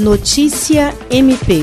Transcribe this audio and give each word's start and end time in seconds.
Notícia 0.00 0.94
MP. 1.10 1.62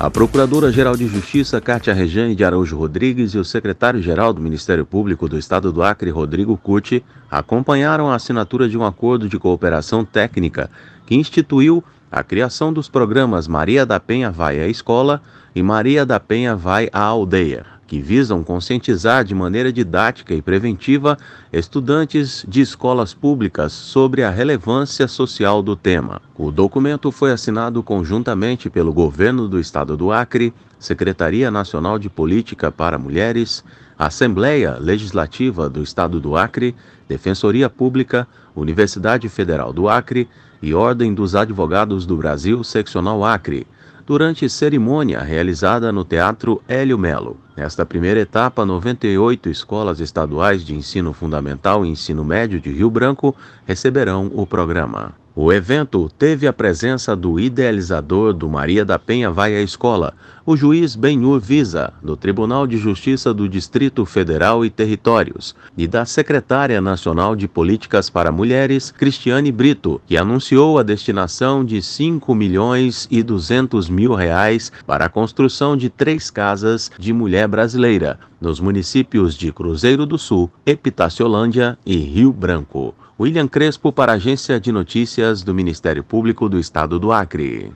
A 0.00 0.10
Procuradora-Geral 0.10 0.96
de 0.96 1.06
Justiça, 1.06 1.60
Cátia 1.60 1.94
Rejane 1.94 2.34
de 2.34 2.44
Araújo 2.44 2.76
Rodrigues, 2.76 3.34
e 3.34 3.38
o 3.38 3.44
secretário-geral 3.44 4.32
do 4.32 4.40
Ministério 4.40 4.84
Público 4.84 5.28
do 5.28 5.38
Estado 5.38 5.70
do 5.70 5.80
Acre, 5.80 6.10
Rodrigo 6.10 6.56
Cucci, 6.56 7.04
acompanharam 7.30 8.10
a 8.10 8.16
assinatura 8.16 8.68
de 8.68 8.76
um 8.76 8.84
acordo 8.84 9.28
de 9.28 9.38
cooperação 9.38 10.04
técnica 10.04 10.68
que 11.06 11.14
instituiu 11.14 11.84
a 12.10 12.24
criação 12.24 12.72
dos 12.72 12.88
programas 12.88 13.46
Maria 13.46 13.86
da 13.86 14.00
Penha 14.00 14.28
Vai 14.28 14.58
à 14.58 14.66
Escola 14.66 15.22
e 15.54 15.62
Maria 15.62 16.04
da 16.04 16.18
Penha 16.18 16.56
Vai 16.56 16.88
à 16.92 17.00
Aldeia 17.00 17.75
que 17.86 18.00
visam 18.00 18.42
conscientizar 18.42 19.24
de 19.24 19.34
maneira 19.34 19.72
didática 19.72 20.34
e 20.34 20.42
preventiva 20.42 21.16
estudantes 21.52 22.44
de 22.48 22.60
escolas 22.60 23.14
públicas 23.14 23.72
sobre 23.72 24.22
a 24.24 24.30
relevância 24.30 25.06
social 25.06 25.62
do 25.62 25.76
tema. 25.76 26.20
O 26.36 26.50
documento 26.50 27.12
foi 27.12 27.30
assinado 27.30 27.82
conjuntamente 27.82 28.68
pelo 28.68 28.92
Governo 28.92 29.48
do 29.48 29.60
Estado 29.60 29.96
do 29.96 30.10
Acre, 30.10 30.52
Secretaria 30.78 31.50
Nacional 31.50 31.98
de 31.98 32.08
Política 32.08 32.72
para 32.72 32.98
Mulheres, 32.98 33.64
Assembleia 33.98 34.76
Legislativa 34.78 35.70
do 35.70 35.82
Estado 35.82 36.20
do 36.20 36.36
Acre, 36.36 36.74
Defensoria 37.08 37.70
Pública, 37.70 38.26
Universidade 38.54 39.28
Federal 39.28 39.72
do 39.72 39.88
Acre 39.88 40.28
e 40.60 40.74
Ordem 40.74 41.14
dos 41.14 41.34
Advogados 41.34 42.04
do 42.04 42.16
Brasil, 42.16 42.62
Seccional 42.64 43.24
Acre 43.24 43.66
durante 44.06 44.48
cerimônia 44.48 45.20
realizada 45.20 45.90
no 45.90 46.04
Teatro 46.04 46.62
Hélio 46.68 46.96
Melo. 46.96 47.45
Nesta 47.56 47.86
primeira 47.86 48.20
etapa, 48.20 48.66
98 48.66 49.48
escolas 49.48 49.98
estaduais 49.98 50.62
de 50.62 50.74
ensino 50.74 51.14
fundamental 51.14 51.86
e 51.86 51.88
ensino 51.88 52.22
médio 52.22 52.60
de 52.60 52.70
Rio 52.70 52.90
Branco 52.90 53.34
receberão 53.64 54.30
o 54.34 54.46
programa. 54.46 55.14
O 55.38 55.52
evento 55.52 56.10
teve 56.18 56.46
a 56.46 56.52
presença 56.52 57.14
do 57.14 57.38
idealizador 57.38 58.32
do 58.32 58.48
Maria 58.48 58.86
da 58.86 58.98
Penha 58.98 59.30
Vai 59.30 59.54
à 59.54 59.60
Escola, 59.60 60.14
o 60.46 60.56
juiz 60.56 60.96
Benhur 60.96 61.40
Visa, 61.40 61.92
do 62.00 62.16
Tribunal 62.16 62.66
de 62.66 62.78
Justiça 62.78 63.34
do 63.34 63.46
Distrito 63.46 64.06
Federal 64.06 64.64
e 64.64 64.70
Territórios, 64.70 65.54
e 65.76 65.86
da 65.86 66.06
secretária 66.06 66.80
nacional 66.80 67.36
de 67.36 67.48
Políticas 67.48 68.08
para 68.08 68.32
Mulheres, 68.32 68.90
Cristiane 68.92 69.50
Brito, 69.50 70.00
que 70.06 70.16
anunciou 70.16 70.78
a 70.78 70.82
destinação 70.82 71.64
de 71.64 71.82
5 71.82 72.34
milhões 72.34 73.06
e 73.10 73.22
200 73.22 73.90
mil 73.90 74.14
reais 74.14 74.72
para 74.86 75.04
a 75.04 75.08
construção 75.10 75.76
de 75.76 75.90
três 75.90 76.30
casas 76.30 76.90
de 76.96 77.12
mulher 77.12 77.45
brasileira, 77.46 78.18
nos 78.40 78.60
municípios 78.60 79.34
de 79.34 79.52
Cruzeiro 79.52 80.04
do 80.04 80.18
Sul, 80.18 80.50
Epitaciolândia 80.64 81.78
e 81.84 81.96
Rio 81.96 82.32
Branco. 82.32 82.94
William 83.18 83.48
Crespo 83.48 83.92
para 83.92 84.12
a 84.12 84.16
Agência 84.16 84.60
de 84.60 84.70
Notícias 84.70 85.42
do 85.42 85.54
Ministério 85.54 86.04
Público 86.04 86.48
do 86.48 86.58
Estado 86.58 86.98
do 86.98 87.12
Acre. 87.12 87.72